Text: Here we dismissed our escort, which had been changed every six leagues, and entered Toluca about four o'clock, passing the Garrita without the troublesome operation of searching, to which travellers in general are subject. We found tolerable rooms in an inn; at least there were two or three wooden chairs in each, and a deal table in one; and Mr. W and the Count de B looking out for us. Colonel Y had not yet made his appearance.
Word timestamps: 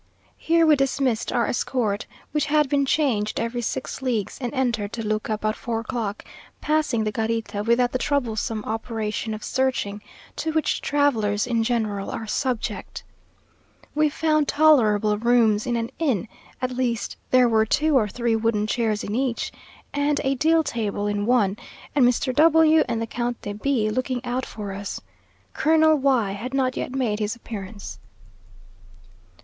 Here 0.39 0.65
we 0.65 0.75
dismissed 0.75 1.31
our 1.31 1.45
escort, 1.45 2.07
which 2.31 2.47
had 2.47 2.67
been 2.67 2.87
changed 2.87 3.39
every 3.39 3.61
six 3.61 4.01
leagues, 4.01 4.39
and 4.41 4.51
entered 4.51 4.93
Toluca 4.93 5.33
about 5.33 5.55
four 5.55 5.81
o'clock, 5.81 6.25
passing 6.59 7.03
the 7.03 7.11
Garrita 7.11 7.61
without 7.61 7.91
the 7.91 7.99
troublesome 7.99 8.65
operation 8.65 9.35
of 9.35 9.43
searching, 9.43 10.01
to 10.37 10.51
which 10.53 10.81
travellers 10.81 11.45
in 11.45 11.63
general 11.63 12.09
are 12.09 12.25
subject. 12.25 13.03
We 13.93 14.09
found 14.09 14.47
tolerable 14.47 15.19
rooms 15.19 15.67
in 15.67 15.75
an 15.75 15.91
inn; 15.99 16.27
at 16.63 16.71
least 16.71 17.15
there 17.29 17.47
were 17.47 17.67
two 17.67 17.95
or 17.95 18.07
three 18.07 18.35
wooden 18.35 18.65
chairs 18.65 19.03
in 19.03 19.13
each, 19.13 19.51
and 19.93 20.19
a 20.23 20.33
deal 20.33 20.63
table 20.63 21.05
in 21.05 21.27
one; 21.27 21.57
and 21.93 22.03
Mr. 22.03 22.33
W 22.35 22.83
and 22.89 22.99
the 22.99 23.05
Count 23.05 23.39
de 23.43 23.53
B 23.53 23.91
looking 23.91 24.25
out 24.25 24.47
for 24.47 24.71
us. 24.73 24.99
Colonel 25.53 25.93
Y 25.95 26.31
had 26.31 26.55
not 26.55 26.75
yet 26.75 26.91
made 26.95 27.19
his 27.19 27.35
appearance. 27.35 27.99